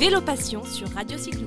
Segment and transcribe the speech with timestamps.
[0.00, 1.46] Vélo Passion sur Radio Cyclo.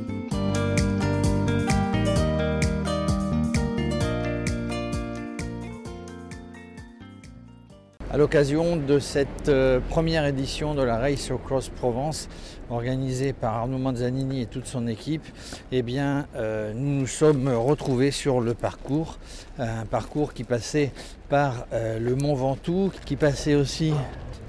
[8.12, 12.30] À l'occasion de cette euh, première édition de la Race Cross Provence,
[12.70, 15.26] organisée par Arnaud Manzanini et toute son équipe,
[15.72, 19.18] eh bien, euh, nous nous sommes retrouvés sur le parcours,
[19.58, 20.92] un parcours qui passait
[21.28, 23.94] par euh, le Mont Ventoux, qui passait aussi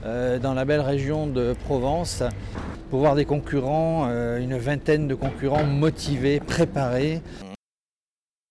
[0.04, 2.22] dans la belle région de Provence,
[2.90, 7.22] pour voir des concurrents, euh, une vingtaine de concurrents motivés, préparés.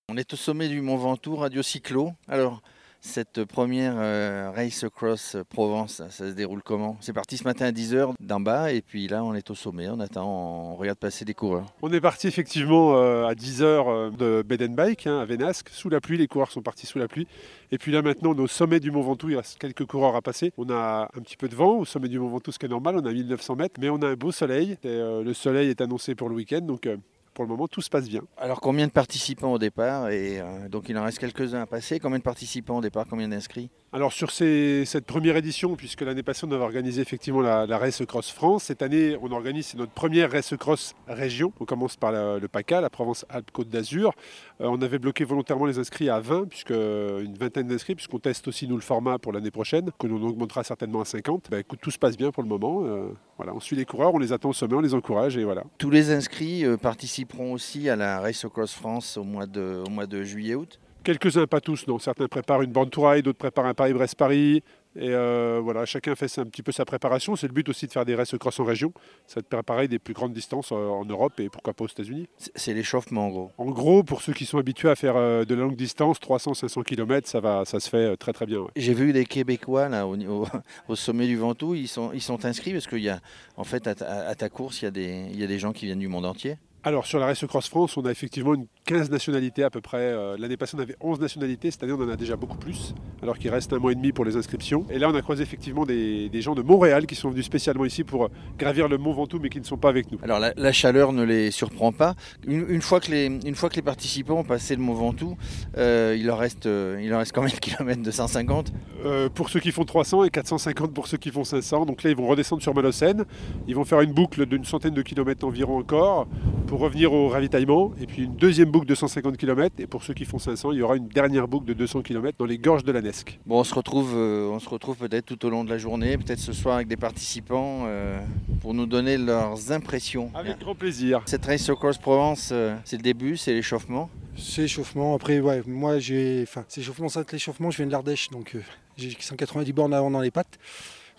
[0.10, 2.12] On est au sommet du Mont Ventoux, Radio Cyclo.
[2.28, 2.62] Alors,
[3.06, 6.98] cette première euh, Race Across Provence, ça, se déroule comment?
[7.02, 9.90] C'est parti ce matin à 10h d'en bas et puis là on est au sommet,
[9.90, 11.66] on attend, on regarde passer des coureurs.
[11.82, 16.18] On est parti effectivement euh, à 10h de Bedenbike hein, à Vénasque, sous la pluie,
[16.18, 17.28] les coureurs sont partis sous la pluie.
[17.72, 20.16] Et puis là maintenant on est au sommet du Mont Ventoux, il reste quelques coureurs
[20.16, 20.54] à passer.
[20.58, 22.70] On a un petit peu de vent au sommet du Mont Ventoux, ce qui est
[22.70, 24.78] normal, on a 1900 mètres, mais on a un beau soleil.
[24.86, 26.96] Euh, le soleil est annoncé pour le week-end, donc euh,
[27.34, 28.22] pour le moment tout se passe bien.
[28.38, 32.00] Alors combien de participants au départ et euh, donc il en reste quelques-uns à passer.
[32.00, 33.70] Combien de participants au départ Combien d'inscrits?
[33.92, 37.78] Alors sur ces- cette première édition, puisque l'année passée on avait organisé effectivement la, la
[37.78, 41.54] Race Cross France, cette année on organise notre première Race Cross région.
[41.60, 44.14] On commence par la- le PACA, la Provence-Alpes-Côte d'Azur.
[44.62, 48.48] Euh, on avait bloqué volontairement les inscrits à 20, puisque, une vingtaine d'inscrits, puisqu'on teste
[48.48, 51.48] aussi nous le format pour l'année prochaine, que l'on augmentera certainement à 50.
[51.52, 52.84] Bah, écoute, tout se passe bien pour le moment.
[52.84, 55.44] Euh, voilà, on suit les coureurs, on les attend au sommet, on les encourage et
[55.44, 55.64] voilà.
[55.78, 56.78] Tous les inscrits euh,
[57.26, 60.80] participeront aussi à la Race Across France au mois de, au mois de juillet-août.
[61.04, 62.00] Quelques-uns, pas tous, non.
[62.00, 64.64] Certains préparent une bande tour d'autres préparent un Paris-Brest-Paris.
[64.96, 67.36] Et euh, voilà, chacun fait un petit peu sa préparation.
[67.36, 68.94] C'est le but aussi de faire des races cross en région.
[69.28, 72.30] Ça te préparer des plus grandes distances euh, en Europe et pourquoi pas aux États-Unis.
[72.38, 73.52] C'est- l'échauffement en gros.
[73.58, 76.84] En gros, pour ceux qui sont habitués à faire euh, de la longue distance, 300-500
[76.84, 78.60] km, ça, va, ça se fait très très bien.
[78.60, 78.70] ouais.
[78.78, 80.48] J'ai vu des Québécois là au, au-
[80.88, 83.20] au sommet du Ventoux, ils sont, ils sont inscrits parce qu'il y a
[83.58, 85.60] en fait à ta, à ta course il y, a des, il y a des
[85.60, 86.56] gens qui viennent du monde entier.
[86.86, 90.00] Alors sur la Race Cross France, on a effectivement une 15 nationalités à peu près.
[90.00, 91.72] Euh, L'année passée, on avait 11 nationalités.
[91.72, 94.12] Cette année, on en a déjà beaucoup plus, alors qu'il reste un mois et demi
[94.12, 94.86] pour les inscriptions.
[94.90, 97.86] Et là, on a croisé effectivement des, des gens de Montréal qui sont venus spécialement
[97.86, 98.30] ici pour euh,
[98.60, 100.20] gravir le Mont Ventoux, mais qui ne sont pas avec nous.
[100.24, 102.16] Alors la, la chaleur ne les surprend pas.
[102.46, 105.38] Une, une fois, que les, une fois que les participants ont passé le Mont Ventoux,
[105.78, 108.74] euh, il, leur reste, euh, il leur reste combien de kilomètres de 150
[109.06, 111.86] Euh, pour ceux qui font 300 et 450 pour ceux qui font 500.
[111.86, 113.24] Donc là, ils vont redescendre sur Malocène.
[113.70, 116.28] Ils vont faire une boucle d'une centaine de kilomètres environ encore
[116.68, 117.94] pour revenir au ravitaillement.
[118.00, 119.76] Et puis une deuxième boucle de 150 km.
[119.80, 122.38] Et pour ceux qui font 500, il y aura une dernière boucle de 200 km
[122.38, 123.40] dans les gorges de la Nesque.
[123.46, 126.18] Bon, on se retrouve, euh, on se retrouve peut-être tout au long de la journée,
[126.18, 128.20] peut-être ce soir avec des participants euh,
[128.62, 130.32] pour nous donner leurs impressions.
[130.34, 131.22] Avec grand plaisir.
[131.26, 134.10] Cette Race Across Provence, euh, c'est le début, c'est l'échauffement.
[134.38, 135.16] C'est échauffement.
[135.16, 136.44] Après, ouais, moi, j'ai.
[136.44, 138.62] Enfin, c'est échauffement, ça, l'échauffement, je viens de l'Ardèche, donc euh,
[138.98, 140.58] j'ai 190 bornes avant dans les pattes.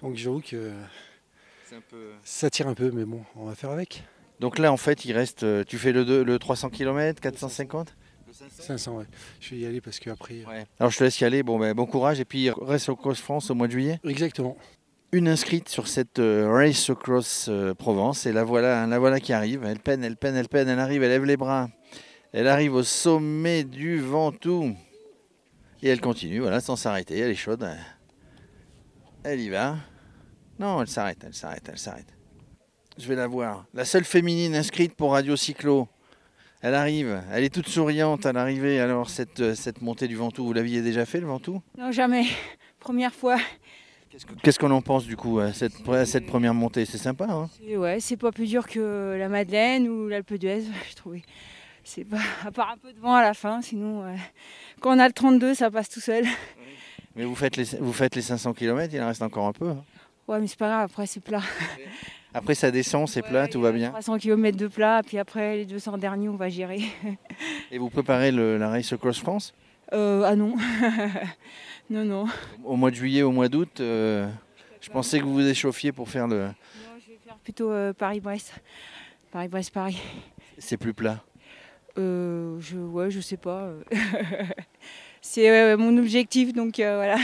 [0.03, 0.73] Donc j'avoue que
[2.25, 4.05] ça tire un peu, mais bon, on va faire avec.
[4.45, 5.43] Donc là, en fait, il reste.
[5.43, 7.97] euh, Tu fais le, deux- le 300 km, 450
[8.51, 9.05] 500, ouais.
[9.41, 10.43] Je vais y aller parce qu'après.
[10.43, 10.65] euh, Ouais.
[10.79, 11.43] Alors je te laisse y aller.
[11.43, 12.21] Bon, ben, bon courage.
[12.21, 14.01] Et puis, reste au Cross France au mois de juillet?
[14.05, 14.55] Exactement.
[15.13, 18.27] Une inscrite sur cette euh, Race Across euh, Provence.
[18.27, 19.65] Et la voilà, hein, la voilà qui arrive.
[19.65, 20.69] Elle peine, elle peine, elle peine.
[20.69, 21.71] Elle arrive, elle lève les bras.
[22.35, 24.75] Elle arrive au sommet du Ventoux.
[25.83, 27.19] Et elle continue, voilà, sans s'arrêter.
[27.19, 27.67] Elle est chaude.
[29.23, 29.77] Elle y va.
[30.59, 32.13] Non, elle s'arrête, elle s'arrête, elle s'arrête.
[32.99, 33.65] Je vais la voir.
[33.75, 35.89] La seule féminine inscrite pour Radio Cyclo.
[36.63, 38.81] Elle arrive, elle est toute souriante à l'arrivée.
[38.81, 41.61] Alors, cette, euh, cette montée du Ventoux, vous l'aviez déjà fait le Ventoux?
[41.77, 42.25] Non, jamais.
[42.81, 43.37] Première fois.
[44.11, 46.87] Qu'est-ce que- Qu'est-ce qu'on en pense du coup à cette, à cette première montée?
[46.87, 47.51] C'est sympa, hein?
[47.77, 51.23] Ouais, c'est pas plus dur que la Madeleine ou l'Alpe d'Huez, je trouvais.
[51.83, 54.15] C'est pas, à part un peu de vent à la fin, sinon, euh,
[54.81, 56.25] quand on a le 32, ça passe tout seul.
[57.17, 59.69] Mais vous faites les, vous faites les 500 km, il en reste encore un peu.
[59.69, 59.85] hein?
[60.29, 61.43] Ouais, mais c'est pas grave, après c'est plat.
[62.35, 63.91] Après, ça descend, c'est plat, tout va bien.
[63.91, 66.81] 300 km de plat, puis après les 200 derniers, on va gérer.
[67.71, 69.55] Et vous préparez le- la Race Across France?
[69.93, 70.57] Euh, ah non.
[71.91, 72.27] non, non.
[72.65, 74.29] Au mois de juillet, au mois d'août, euh,
[74.81, 76.47] je pensais que vous vous échauffiez pour faire le.
[76.47, 76.53] Non,
[77.07, 78.53] je vais faire plutôt euh, Paris-Brest.
[79.31, 80.01] Paris-Brest-Paris.
[80.59, 81.23] C'est plus plat.
[81.99, 83.71] Euh, je, ouais, je sais pas.
[85.21, 87.17] c'est mon objectif, donc voilà.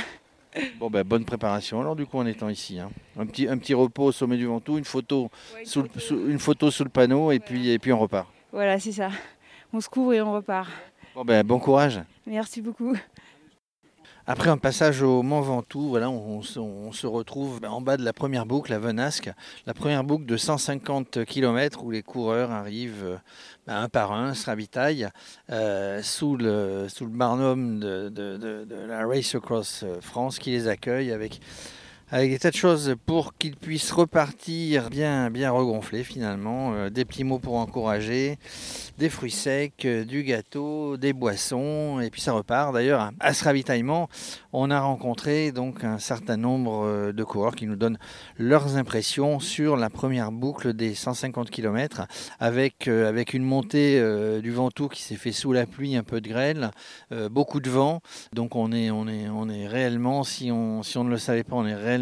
[0.79, 2.79] Bon, ben, bonne préparation alors, du coup, en étant ici.
[2.79, 2.91] hein.
[3.19, 5.31] Un, petit, un petit repos au sommet du Ventoux, une photo,
[5.65, 8.27] sous le, sous- une photo sous le panneau, et puis, et puis on repart.
[8.53, 9.11] Voilà, c'est ça.
[9.73, 10.69] On se couvre et on repart.
[11.15, 12.01] Bon, ben, bon courage.
[12.27, 12.97] Merci beaucoup.
[14.27, 18.47] Après un passage au Mont Ventoux, voilà, on, se- retrouve en bas de la première
[18.47, 19.31] boucle, à Venasque,
[19.67, 23.17] la première boucle de 150 km où les coureurs arrivent euh,
[23.67, 25.09] un par un, se ravitaillent
[25.51, 31.11] euh, sous, le, sous le barnum de- de la Race Across France qui les accueille
[31.13, 31.41] avec,
[32.13, 36.73] avec des tas de choses pour qu'ils puissent repartir bien, bien regonflés finalement.
[36.75, 38.37] Euh, des petits mots pour encourager,
[38.99, 42.75] des fruits secs, euh, du gâteau, des boissons, et puis ça repart.
[42.75, 44.09] D'ailleurs, à ce ravitaillement,
[44.53, 47.99] on a rencontré donc un certain nombre euh, de coureurs qui nous donnent
[48.39, 52.07] leurs impressions sur la première boucle des 150 km
[52.41, 54.01] avec, avec une montée
[54.43, 56.71] du Ventoux qui s'est fait sous la pluie, un peu de grêle,
[57.31, 58.01] beaucoup de vent.
[58.33, 61.45] Donc on est, on est, on est réellement, si on, si on ne le savait
[61.45, 62.00] pas, on est réellement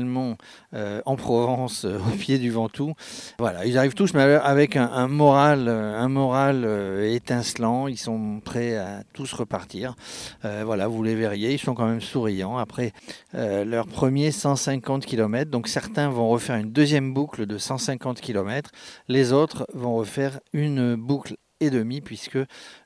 [0.75, 2.93] euh, en Provence, euh, au pied du Ventoux.
[3.39, 7.89] Voilà, ils arrivent tous mais avec un, moral, un moral euh, étincelant.
[7.89, 9.95] Ils sont prêts à tous repartir.
[10.43, 12.93] voilà, vous les verriez, ils sont quand même souriants après
[13.35, 15.51] leur premier 150 km.
[15.51, 18.71] Donc certains vont refaire une deuxième boucle de 150 km.
[19.09, 22.39] Les autres vont refaire une boucle et demi puisque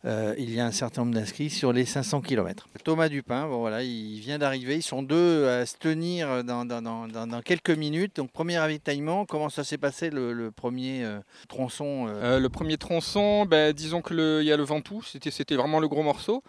[0.05, 2.69] euh, il y a un certain nombre d'inscrits sur les 500 km.
[2.85, 4.77] Thomas Dupin, bon voilà, il vient d'arriver.
[4.77, 8.17] Ils sont deux à se tenir dans, quelques minutes.
[8.17, 12.39] Donc premier ravitaillement, comment ça s'est passé le, premier euh, tronçon euh?
[12.39, 16.03] Le premier tronçon, ben, disons que il y a le Ventoux, c'était, vraiment le gros
[16.03, 16.43] morceau.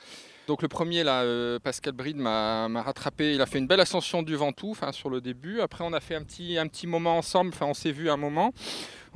[0.48, 1.04] Donc le premier,
[1.64, 3.34] Pascal Bride m'a, rattrapé.
[3.34, 5.62] Il a fait une belle ascension du Ventoux sur le début.
[5.62, 7.54] Après, on a fait un petit, un petit moment ensemble.
[7.62, 8.52] On s'est vu un moment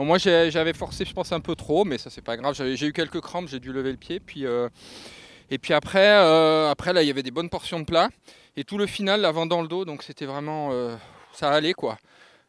[0.06, 2.54] moi, j'avais forcé, je pense, un peu trop, mais ça, c'est pas grave.
[2.54, 4.20] J'ai eu quelques crampes, j'ai dû lever le pied.
[4.20, 4.70] Puis, euh,
[5.50, 8.10] et puis après, euh, après, là, il y avait des bonnes portions de plat.
[8.56, 10.70] Et tout le final, la vent dans le dos, donc c'était vraiment.
[10.72, 10.96] Euh,
[11.34, 11.98] ça allait, quoi.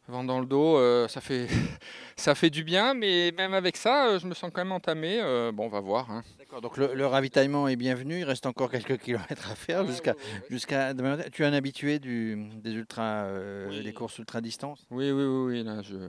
[0.09, 1.49] Vent dans le dos, ça, fait,
[2.17, 5.21] ça fait du bien, mais même avec ça, je me sens quand même entamé.
[5.53, 6.11] bon, on va voir.
[6.11, 6.23] Hein.
[6.39, 8.21] D'accord, donc le, ravitaillement est bienvenu.
[8.21, 10.15] Il reste encore quelques kilomètres à faire jusqu'à.
[10.49, 10.95] jusqu'à
[11.31, 13.27] tu es un habitué du, des, ultra,
[13.71, 14.87] des courses ultra distance?
[14.91, 15.63] Oui, oui, oui, oui.
[15.63, 16.09] Là, je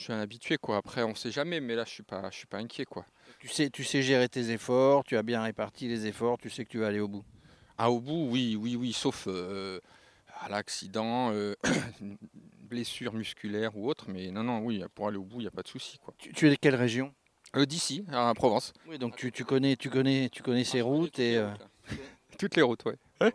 [0.00, 0.78] je suis un habitué quoi.
[0.78, 3.04] Après on sait jamais, mais là je suis pas, je suis pas inquiet quoi.
[3.38, 6.64] Tu sais, tu sais gérer tes efforts, tu as bien réparti les efforts, tu sais
[6.64, 7.22] que tu vas aller au bout.
[7.76, 9.78] Ah au bout, oui, oui, oui, sauf euh,
[10.40, 11.54] à l'accident, euh,
[12.62, 15.50] blessure musculaire ou autre, mais non, non, oui, pour aller au bout, il n'y a
[15.50, 16.14] pas de souci quoi.
[16.18, 17.12] Tu, es de quelle région?
[17.56, 18.72] Euh, D'ici, à Provence.
[18.86, 21.46] Oui, donc tu, tu, connais, tu connais, tu connais ces routes et.
[22.38, 23.32] toutes les routes, ouais.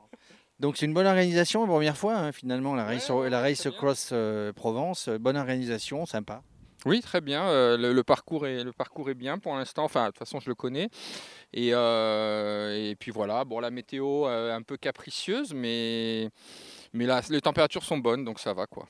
[0.59, 4.13] Donc c'est une bonne organisation, première fois hein, finalement, la Race, la race Cross
[4.55, 6.41] Provence, bonne organisation, sympa.
[6.85, 7.43] Oui, très bien.
[7.47, 9.83] Euh, le, parcours est, le parcours est bien pour l'instant.
[9.83, 10.89] Enfin, de toute façon, je le connais.
[11.51, 16.29] Et, euh, et puis voilà, bon, la météo euh, un peu capricieuse, mais,
[16.93, 18.87] mais là, les températures sont bonnes, donc ça va quoi.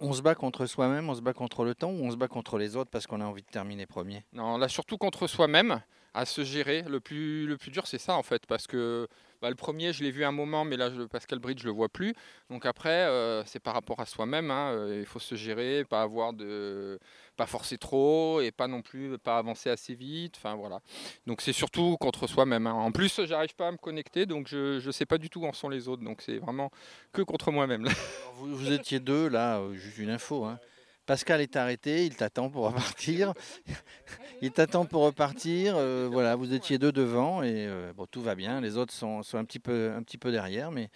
[0.00, 2.28] On se bat contre soi-même, on se bat contre le temps ou on se bat
[2.28, 4.24] contre les autres parce qu'on a envie de terminer premier?
[4.32, 5.82] Non, là surtout contre soi-même,
[6.14, 6.82] à se gérer.
[6.82, 9.08] Le plus, le plus dur, c'est ça en fait, parce que
[9.42, 11.88] bah, le premier, je l'ai vu un moment, mais là, Pascal Bridge, je le vois
[11.88, 12.14] plus.
[12.48, 13.06] Donc après,
[13.44, 14.50] c'est par rapport à soi-même.
[14.50, 16.98] Hein, il faut se gérer, pas avoir de
[17.36, 20.34] pas forcer trop et pas non plus pas avancer assez vite.
[20.36, 20.80] Enfin voilà.
[21.26, 22.66] Donc c'est surtout contre soi-même.
[22.66, 22.72] Hein.
[22.72, 25.46] En plus, j'arrive pas à me connecter, donc je ne sais pas du tout où
[25.46, 26.02] en sont les autres.
[26.02, 26.70] Donc c'est vraiment
[27.12, 27.88] que contre moi-même.
[28.36, 30.44] Vous, vous, étiez deux là, euh, juste une info.
[30.44, 30.58] Hein.
[31.06, 33.34] Pascal est arrêté, il t'attend pour repartir.
[34.42, 35.74] il t'attend pour repartir.
[35.76, 38.60] Euh, voilà, vous étiez deux devant et euh, bon, tout va bien.
[38.60, 40.90] Les autres sont, sont, un, petit peu, un petit peu derrière, mais.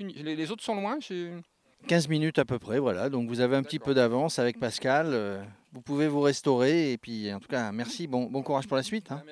[0.00, 0.98] Les, autres sont loin
[1.86, 3.08] 15 minutes à peu près, voilà.
[3.08, 5.08] Donc vous avez un petit peu d'avance avec Pascal.
[5.12, 5.42] Euh,
[5.72, 6.92] vous pouvez vous restaurer.
[6.92, 8.06] Et puis, en tout cas, merci.
[8.06, 9.12] Bon, bon courage pour la suite.
[9.12, 9.22] Hein.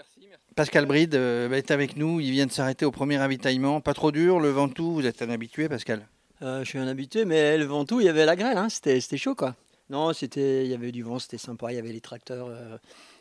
[0.54, 2.20] Pascal Bride euh, est avec nous.
[2.20, 3.80] Il vient de s'arrêter au premier ravitaillement.
[3.80, 4.40] Pas trop dur.
[4.40, 6.06] Le Ventoux, vous êtes un habitué, Pascal?
[6.42, 8.56] Euh, Je suis un habitué, mais le Ventoux, il y avait la grêle.
[8.56, 8.68] Hein.
[8.68, 9.54] C'était, chaud, quoi.
[9.90, 11.72] Non, c'était, il y avait du vent, c'était sympa.
[11.72, 12.48] Il y avait les tracteurs.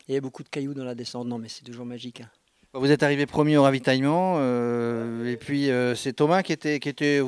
[0.08, 1.28] il y avait beaucoup de cailloux dans la descente.
[1.28, 2.22] Non, mais c'est toujours magique.
[2.22, 2.30] Hein.
[2.74, 4.40] Vous êtes arrivé premier au ravitaillement.
[5.24, 6.80] et puis, c'est Thomas qui était.
[6.80, 7.22] Qui était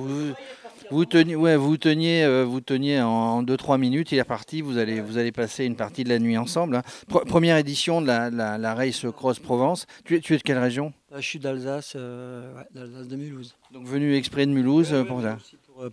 [0.90, 4.78] vous teniez, ouais, vous teniez, euh, vous teniez en 2-3 minutes, il est parti, vous
[4.78, 6.78] allez, vous allez passer une partie de la nuit ensemble.
[6.78, 6.84] Hein.
[7.08, 9.86] première édition de la, la, Race Cross Provence.
[10.06, 10.94] Tu, es, tu es de quelle région?
[11.12, 13.56] Euh, Je suis d'Alsace, euh, d'Alsace de Mulhouse.
[13.72, 15.38] Donc venu exprès de Mulhouse pour ça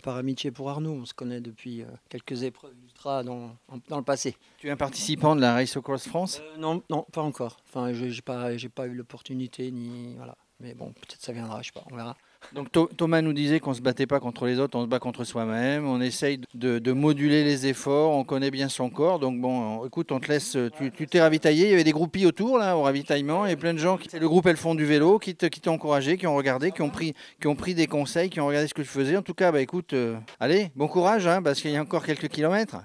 [0.01, 2.73] Par amitié pour Arnaud, on se connaît depuis quelques épreuves
[3.05, 3.55] dans,
[3.87, 4.35] dans, le passé.
[4.57, 6.41] Tu es un participant de la Race Cross France?
[6.57, 7.57] Non, non, pas encore.
[7.67, 10.35] Enfin, je n'ai pas, pas eu l'opportunité, ni voilà.
[10.59, 12.15] Mais bon, peut-être ça viendra, je sais pas, on verra.
[12.53, 14.99] Donc Thomas nous disait qu'on ne se battait pas contre les autres, on se bat
[14.99, 19.19] contre soi-même, on essaye de, moduler les efforts, on connaît bien son corps.
[19.19, 22.57] Donc bon, écoute, on te laisse, tu t'es ravitaillé, il y avait des groupies autour
[22.57, 25.35] là au ravitaillement et plein de gens, c'est le groupe Elles font du vélo, qui
[25.35, 28.47] t'ont encouragé, qui ont regardé, qui ont, pris, qui ont pris des conseils, qui ont
[28.47, 29.17] regardé ce que je faisais.
[29.17, 32.05] En tout cas, bah écoute, euh, allez, bon courage, hein, parce qu'il y a encore
[32.05, 32.77] quelques kilomètres.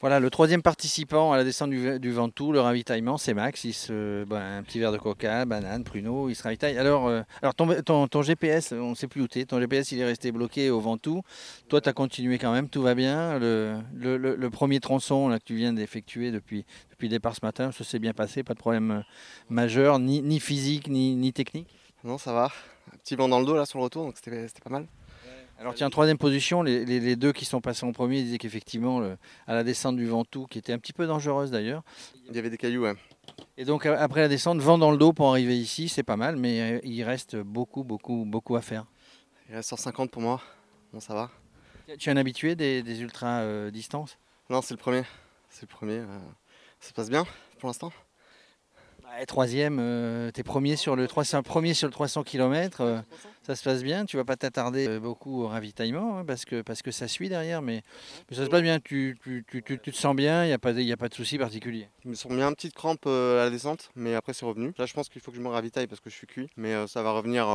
[0.00, 3.66] Voilà, le troisième participant à la descente du, Ventoux, le ravitaillement, c'est Max.
[3.90, 6.76] Ben, un petit verre de coca, banane, pruneau, il se ravitaille.
[6.76, 7.22] Alors, euh,
[7.56, 9.46] ton, GPS, on ne sait plus où tu es.
[9.46, 11.22] Ton GPS, il est resté bloqué au Ventoux.
[11.68, 13.38] Toi, tu as continué quand même, tout va bien.
[13.38, 16.66] Le, premier tronçon que tu viens d'effectuer depuis,
[17.00, 19.00] le départ ce matin, ça s'est bien passé, pas de problème euh,
[19.48, 21.74] majeur, ni, physique, ni, ni technique?
[22.04, 22.50] Non, ça va.
[22.92, 24.86] Un petit blanc dans le dos là sur le retour, donc c'était pas mal.
[25.58, 29.00] Alors tiens, troisième position, les, deux qui sont passés en premier disaient qu'effectivement,
[29.46, 31.82] à la descente du Ventoux, qui était un petit peu dangereuse d'ailleurs.
[32.28, 32.94] Il y avait des cailloux, ouais.
[33.56, 36.36] Et donc après la descente, vent dans le dos pour arriver ici, c'est pas mal,
[36.36, 38.86] mais euh, il reste beaucoup, beaucoup, beaucoup à faire.
[39.48, 40.42] Il reste 150 pour moi,
[40.92, 41.30] bon ça va.
[41.98, 44.18] Tu es un habitué des, des ultra euh, distances?
[44.50, 45.04] Non, c'est le premier.
[45.48, 45.98] C'est le premier.
[45.98, 46.18] Euh,
[46.80, 47.24] ça se passe bien
[47.58, 47.92] pour l'instant?
[49.26, 53.00] Troisième, euh, tu es premier sur, le 300, premier sur le 300 km, euh,
[53.42, 56.62] ça se passe bien, tu vas pas t'attarder euh, beaucoup au ravitaillement hein, parce, que,
[56.62, 57.82] parce que ça suit derrière, mais,
[58.30, 60.70] ça se passe bien, tu, tu, tu, tu te sens bien, il n'y a, pas
[60.70, 61.88] a pas de souci particulier.
[62.04, 64.72] Je me sens bien, petite crampe à la descente, mais après c'est revenu.
[64.78, 66.86] Là je pense qu'il faut que je me ravitaille parce que je suis cuit, mais
[66.86, 67.46] ça va revenir.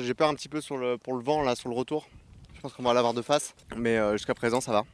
[0.00, 0.60] J'ai peur un petit peu
[1.02, 2.08] pour le vent là sur le retour.
[2.54, 4.84] Je pense qu'on va l'avoir de face, mais jusqu'à présent ça va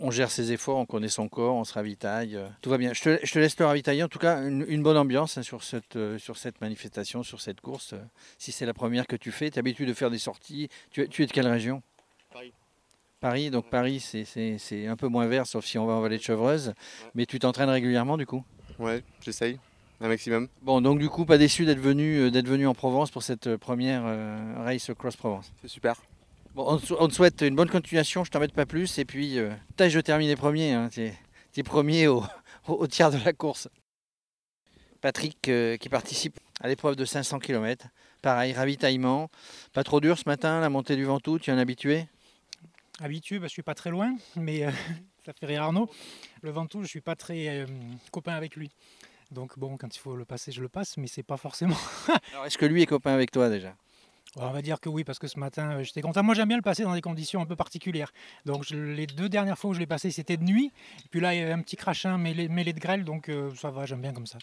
[0.00, 2.36] on gère ses efforts, on connaît son corps, on se ravitaille.
[2.36, 2.92] Euh, tout va bien.
[2.92, 4.02] Je te, laisse te ravitailler.
[4.02, 7.60] En tout cas, une, bonne ambiance hein, sur, cette, euh, sur cette manifestation, sur cette
[7.60, 7.94] course.
[7.94, 8.02] Euh,
[8.38, 10.68] si c'est la première que tu fais, tu as l'habitude de faire des sorties.
[10.90, 11.82] Tu, es de quelle région?
[12.32, 12.52] Paris.
[13.20, 16.22] Paris, donc Paris, c'est un peu moins vert, sauf si on va en vallée de
[16.22, 16.72] Chevreuse.
[17.14, 18.42] Mais tu t'entraînes régulièrement du coup?
[18.78, 19.58] Ouais, j'essaye,
[20.00, 20.48] un maximum.
[20.62, 24.04] Bon, donc du coup, pas déçu d'être venu, d'être venu en Provence pour cette première
[24.64, 25.52] race Cross Provence?
[25.60, 25.96] C'est super
[26.56, 28.98] on, te souhaite une bonne continuation, je t'en t'embête pas plus.
[28.98, 30.72] Et puis, euh, je termine premier.
[30.72, 32.06] Hein, tu es, premier
[32.66, 33.68] au, tiers de la course.
[35.00, 37.86] Patrick euh, qui participe à l'épreuve de 500 km.
[38.22, 39.30] Pareil, ravitaillement.
[39.72, 42.06] Pas trop dur ce matin, la montée du Ventoux, tu es un habitué?
[43.00, 44.70] Habitué, bah, je suis pas très loin, mais euh,
[45.24, 45.88] ça fait rire Arnaud.
[46.42, 47.66] Le Ventoux, je suis pas très euh,
[48.10, 48.70] copain avec lui.
[49.30, 51.76] Donc bon, quand il faut le passer, je le passe, mais c'est pas forcément.
[52.32, 53.74] Alors est-ce que lui est copain avec toi déjà?
[54.36, 56.22] On va dire que oui, parce que ce matin, euh, j'étais content.
[56.22, 58.12] Moi, j'aime bien le passer dans des conditions un peu particulières.
[58.46, 60.72] Donc, les deux dernières fois où je l'ai passé, c'était de nuit.
[61.04, 63.70] Et puis là, il y avait un petit crachin mêlé, de grêle, donc euh, ça
[63.70, 64.38] va, j'aime bien comme ça.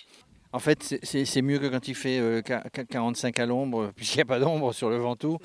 [0.54, 2.44] En fait, c'est mieux que quand il fait
[2.90, 5.38] 45 euh, à l'ombre, puisqu'il n'y a pas d'ombre sur le Ventoux.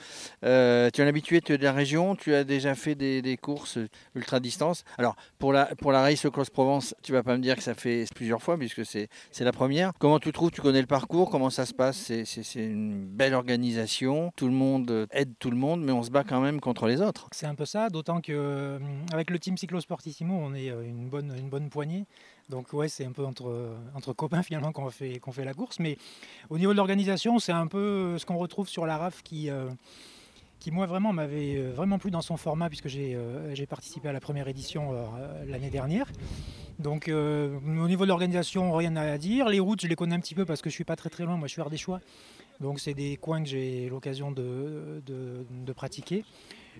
[0.44, 3.78] Euh, tu es un habitué de la région, tu as déjà fait des, courses
[4.14, 4.84] ultra distance.
[4.98, 7.74] Alors, pour la, pour la Race Cross Provence, tu vas pas me dire que ça
[7.74, 9.08] fait plusieurs fois, puisque c'est
[9.40, 9.92] la première.
[9.98, 12.12] Comment tu trouves Tu connais le parcours Comment ça se passe?
[12.24, 14.32] C'est une belle organisation.
[14.36, 17.00] Tout le monde aide tout le monde, mais on se bat quand même contre les
[17.00, 17.28] autres.
[17.32, 18.78] C'est un peu ça, d'autant que euh,
[19.28, 22.06] le team Cyclosportissimo, on est une bonne, une bonne poignée.
[22.48, 25.78] Donc ouais, c'est un peu entre, entre copains finalement qu'on fait, la course.
[25.78, 25.96] Mais
[26.50, 29.70] au niveau de l'organisation, c'est un peu ce qu'on retrouve sur la RAF qui, euh,
[30.70, 34.20] moi vraiment m'avait euh, vraiment plu dans son format puisque j'ai euh, participé à la
[34.20, 34.92] première édition
[35.46, 36.10] l'année dernière.
[36.78, 39.48] Donc au niveau de l'organisation, rien à dire.
[39.48, 41.24] Les routes, je les connais un petit peu parce que je suis pas très très
[41.24, 41.36] loin.
[41.36, 42.00] Moi, je suis Ardéchois.
[42.60, 45.02] Donc c'est des coins que j'ai l'occasion de,
[45.74, 46.24] pratiquer.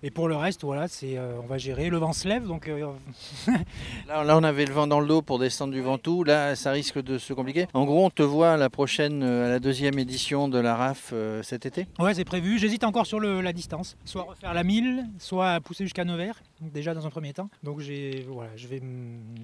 [0.05, 1.89] Et pour le reste, voilà, c'est, euh, on va gérer.
[1.89, 2.69] Le vent se lève, donc.
[2.69, 2.93] Euh,
[4.09, 6.25] là, on avait le vent dans le dos pour descendre du Ventoux.
[6.25, 7.69] Là, ça risque de se compliquer.
[7.73, 10.77] En gros, on te voit à la prochaine, euh, à la deuxième édition de la
[10.77, 11.87] RAF cet été.
[11.99, 12.59] Ouais, c'est prévu.
[12.59, 13.97] J'hésite encore sur la distance.
[14.05, 17.49] Soit refaire la 1000, soit pousser jusqu'à Nevers, déjà dans un premier temps.
[17.63, 18.81] Donc j'ai, voilà, je vais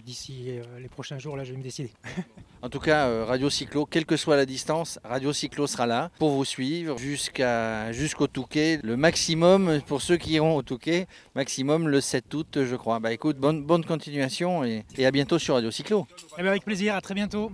[0.04, 0.50] d'ici
[0.80, 1.90] les prochains jours là, je vais me décider.
[2.62, 6.30] en tout cas, Radio Cyclo, quelle que soit la distance, Radio Cyclo sera là pour
[6.30, 12.00] vous suivre jusqu'à jusqu'au Touquet, le maximum pour ceux qui iront au Touquet, maximum le
[12.00, 13.00] 7 août, je crois.
[13.00, 16.06] Bah écoute, bonne, bonne continuation et, à bientôt sur Radio Cyclo.
[16.38, 17.50] Eh ben, avec plaisir, à très bientôt.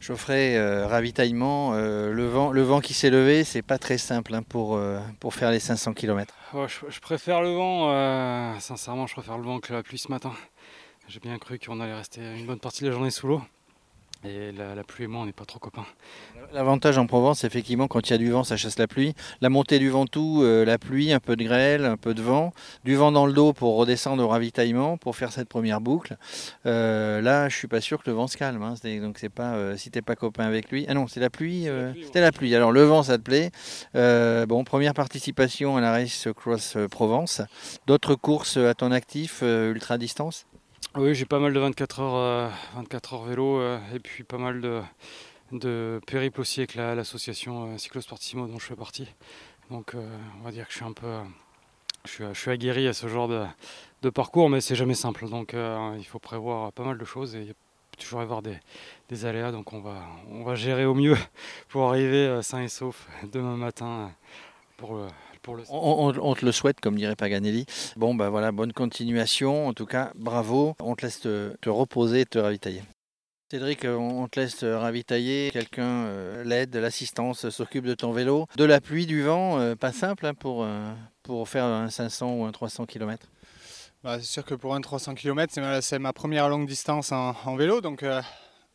[0.00, 4.34] Geoffrey, euh, ravitaillement, euh, le, vent, le vent qui s'est levé, c'est pas très simple
[4.34, 6.34] hein, pour, euh, pour faire les 500 km.
[6.52, 10.32] je, préfère le vent, sincèrement, je préfère le vent que la pluie ce matin.
[11.08, 13.40] J'ai bien cru qu'on allait rester une bonne partie de la journée sous l'eau.
[14.26, 15.86] Et la, pluie et moi, on n'est pas trop copains.
[16.52, 19.14] L'avantage en Provence, effectivement, quand il y a du vent, ça chasse la pluie.
[19.40, 22.52] La montée du Ventoux, euh, la pluie, un peu de grêle, un peu de vent.
[22.84, 26.16] Du vent dans le dos pour redescendre au ravitaillement, pour faire cette première boucle.
[26.66, 28.62] Euh, là, je suis pas sûr que le vent se calme.
[28.62, 28.74] Hein.
[29.00, 30.86] Donc, c'est pas euh, si t'es pas copain avec lui.
[30.88, 31.66] Ah non, c'est la pluie.
[32.04, 32.54] C'était la pluie.
[32.54, 33.50] Alors, le vent, ça te plaît.
[33.94, 37.42] bon, première participation à la Race Cross Provence.
[37.86, 40.46] D'autres courses à ton actif, ultra distance?
[40.96, 44.38] Oui, j'ai pas mal de 24 heures, 24 euh, heures vélo euh, et puis pas
[44.38, 44.62] mal
[45.52, 49.06] de, périples aussi avec l'association euh, Cyclosportissimo dont je fais partie.
[49.70, 51.18] Donc on va dire que je suis un peu
[52.04, 55.28] je suis, aguerri à ce genre de, parcours, mais c'est jamais simple.
[55.28, 57.54] Donc il faut prévoir pas mal de choses et il peut
[57.98, 58.56] toujours y avoir des,
[59.08, 59.50] des, aléas.
[59.52, 61.16] Donc on va, on va gérer au mieux
[61.68, 64.12] pour arriver sain et sauf demain matin
[64.76, 65.00] pour
[65.70, 67.66] on, te le souhaite, comme dirait Paganelli.
[67.96, 69.68] Bon, ben voilà, bonne continuation.
[69.68, 70.74] En tout cas, bravo.
[70.80, 72.82] On te laisse te, reposer et te ravitailler.
[73.50, 75.50] Cédric, on te laisse te ravitailler.
[75.52, 78.46] Quelqu'un euh, l'aide, l'assistance s'occupe de ton vélo.
[78.56, 82.34] De la pluie, du vent, euh, pas simple hein, pour, euh, pour faire un 500
[82.34, 83.28] ou un 300 km.
[84.02, 87.80] Bah, c'est sûr que pour un 300 km, c'est ma, première longue distance en, vélo.
[87.80, 88.04] Donc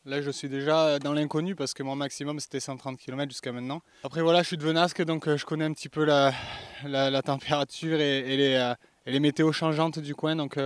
[0.03, 3.81] Là, je suis déjà dans l'inconnu parce que mon maximum c'était 130 km jusqu'à maintenant.
[4.03, 6.34] Après, voilà, je suis de Venasque donc je connais un petit peu la,
[6.84, 10.36] la, température et, les, et, les, météos changeantes du coin.
[10.36, 10.58] Donc,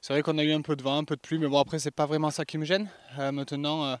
[0.00, 1.60] c'est vrai qu'on a eu un peu de vent, un peu de pluie, mais bon,
[1.60, 2.88] après, c'est pas vraiment ça qui me gêne.
[3.16, 3.96] maintenant,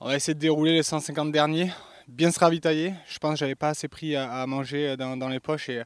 [0.00, 1.72] on va essayer de dérouler les 150 derniers,
[2.08, 2.92] bien se ravitailler.
[3.08, 5.82] Je pense que j'avais pas assez pris à, manger dans, les poches et,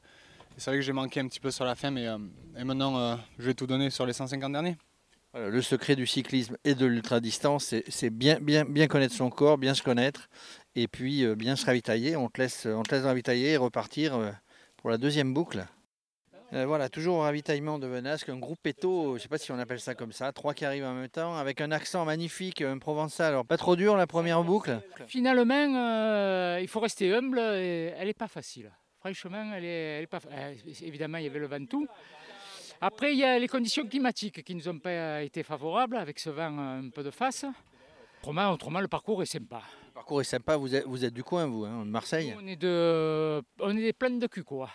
[0.56, 2.06] c'est vrai que j'ai manqué un petit peu sur la fin, mais
[2.58, 4.76] et maintenant, je vais tout donner sur les 150 derniers
[5.36, 8.38] le secret du cyclisme et de l'ultra-distance, c'est bien,
[8.88, 10.28] connaître son corps, bien se connaître,
[10.74, 12.16] et puis euh, bien se ravitailler.
[12.16, 14.30] On te, laisse, on te laisse ravitailler et repartir euh,
[14.76, 15.66] pour la deuxième boucle.
[16.52, 19.50] Euh, voilà, toujours au ravitaillement de Venasque, un groupe péto, je ne sais pas si
[19.50, 22.62] on appelle ça comme ça, trois qui arrivent en même temps, avec un accent magnifique,
[22.62, 23.32] un provençal.
[23.32, 28.28] Alors, pas trop dur la première boucle Finalement, il faut rester humble, elle n'est pas
[28.28, 28.70] facile.
[29.00, 30.20] Franchement, elle pas,
[30.82, 31.86] évidemment, il y avait le Ventoux.
[32.80, 36.18] Après, il y a les conditions climatiques qui ne nous ont pas été favorables, avec
[36.18, 37.44] ce vent un peu de face.
[38.20, 39.62] Autrement, autrement le parcours est sympa.
[39.86, 42.46] Le parcours est sympa, vous êtes, vous êtes du coin, vous, hein, de Marseille On
[42.46, 44.68] est, de, on est des plaines de cul, quoi.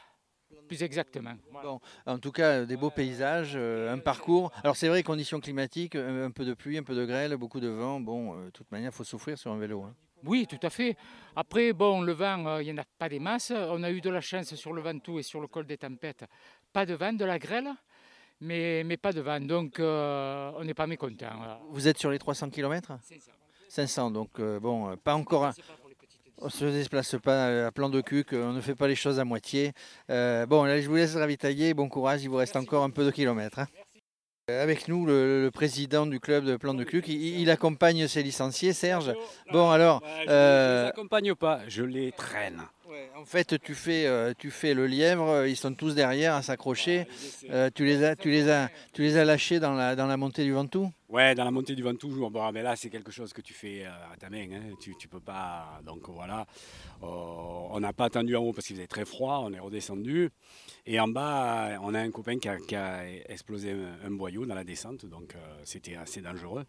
[0.68, 1.34] Plus exactement.
[1.52, 4.52] Bon, en tout cas, des beaux paysages, euh, un parcours.
[4.64, 7.68] Alors c'est vrai, conditions climatiques, un, peu de pluie, un peu de grêle, beaucoup de
[7.68, 8.00] vent.
[8.00, 9.84] Bon, euh, de toute manière, il faut souffrir sur un vélo.
[9.84, 9.94] Hein.
[10.24, 10.96] Oui, tout à fait.
[11.36, 13.52] Après, bon, le vent, euh, il n'y en a pas des masses.
[13.52, 16.24] On a eu de la chance sur le Ventoux et sur le col des tempêtes.
[16.72, 17.70] Pas de vent, de la grêle
[18.42, 19.40] mais, mais pas de vent.
[19.40, 21.26] Donc euh, on n'est pas mécontent.
[21.70, 23.32] Vous êtes sur les 300 km 500.
[23.70, 25.52] 500, donc euh, bon, euh, pas encore.
[26.40, 29.20] On ne se déplace pas à plan de cul, on ne fait pas les choses
[29.20, 29.74] à moitié.
[30.10, 31.76] bon, là, je vous laisse ravitailler.
[31.76, 33.60] Bon courage, il vous reste encore un peu de kilomètres.
[33.60, 33.68] Hein.
[34.48, 39.14] Avec nous, le, président du club de Plan de Cuc, il, accompagne ses licenciés, Serge.
[39.54, 40.02] Bon, alors.
[40.26, 42.64] je ne les accompagne pas, je les traîne
[43.16, 47.08] en fait, tu fais, euh, tu fais le lièvre, ils sont tous derrière à s'accrocher.
[47.50, 50.18] Euh, tu, les as, tu, les as, tu les as lâchés dans la, dans la
[50.18, 52.30] montée du Ventoux Ouais, dans la montée du Ventoux.
[52.30, 54.48] Bon, mais là, c'est quelque chose que tu fais euh, à ta main.
[54.52, 54.76] Hein.
[54.80, 55.82] Tu, tu peux pas.
[55.86, 56.46] Donc voilà.
[57.02, 59.42] on n'a pas attendu en haut parce qu'il faisait très froid.
[59.44, 60.30] On est redescendu.
[60.86, 65.06] Et en bas, on a un copain qui a, explosé un, boyau dans la descente.
[65.06, 66.66] Donc c'était assez dangereux.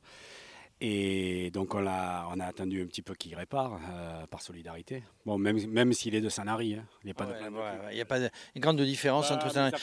[0.80, 5.02] Et donc on a, on a attendu un petit peu qu'il répare euh, par solidarité.
[5.24, 6.84] Bon, même, même s'il est de Sanary, hein.
[7.04, 7.32] il n'y a pas, de,
[7.92, 9.76] il a pas de grande différence entre Sanary.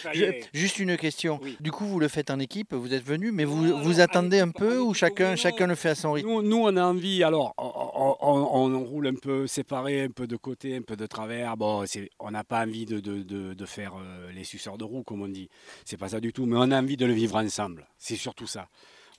[0.54, 1.40] juste une question.
[1.60, 4.52] Du coup, vous le faites en équipe, vous êtes venu, mais vous, vous attendez un
[4.52, 6.28] peu ou chacun, chacun le fait à son rythme?
[6.28, 10.36] Nous, nous, on a envie, alors on, on, roule un peu séparé, un peu de
[10.36, 11.56] côté, un peu de travers.
[11.56, 11.86] Bon,
[12.20, 15.28] on n'a pas envie de, de, de, faire euh, les suceurs de roue, comme on
[15.28, 15.50] dit.
[15.86, 17.88] C'est pas ça du tout, mais on a envie de le vivre ensemble.
[17.98, 18.68] C'est surtout ça.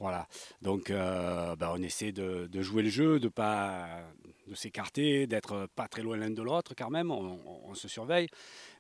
[0.01, 0.27] Voilà.
[0.63, 3.87] Donc, euh, bah, on essaie de, jouer le jeu, de pas
[4.49, 7.11] de s'écarter, d'être pas très loin l'un de l'autre quand même.
[7.11, 8.27] On, se surveille,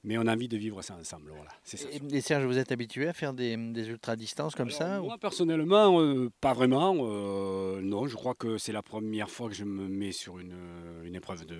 [0.02, 1.30] mais on a envie de vivre ça ensemble.
[1.30, 1.50] Voilà.
[1.62, 1.76] Ça.
[2.10, 6.30] Et, Serge, vous êtes habitué à faire des, ultra distances comme ça Moi, personnellement, euh,
[6.40, 6.96] pas vraiment.
[7.00, 11.14] Euh, non, je crois que c'est la première fois que je me mets sur une,
[11.14, 11.58] épreuve de,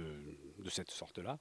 [0.59, 1.39] de cette sorte-là.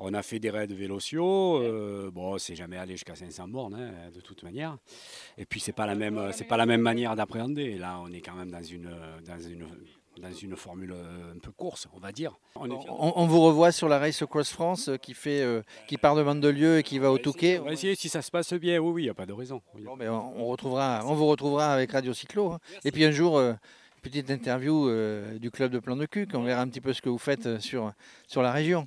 [0.00, 1.60] On a fait des raids vélociaux.
[1.60, 4.78] Euh, bon, c'est jamais allé jusqu'à 500 bornes, hein, de toute manière.
[5.36, 7.78] Et puis, c'est pas la même, c'est pas la même manière d'appréhender.
[7.78, 8.90] Là, on est quand même dans une,
[9.26, 9.66] dans une,
[10.20, 12.38] dans une formule euh, un peu course, on va dire.
[12.54, 15.44] On, vous revoit sur la Race Cross France euh, qui, fait,
[15.88, 17.58] qui part de Mandelieu et qui va au Touquet.
[17.58, 18.78] On va essayer si ça se passe bien.
[18.78, 19.62] Oui, oui, il n'y a pas de raison.
[19.98, 22.52] mais on, retrouvera, on vous retrouvera avec Radio Cyclo.
[22.52, 22.60] Hein.
[22.84, 23.42] Et puis un jour,
[24.02, 24.88] petite interview
[25.40, 27.60] du club de Plan de Cul, on verra un petit peu ce que vous faites
[27.60, 27.92] sur,
[28.28, 28.86] sur la région.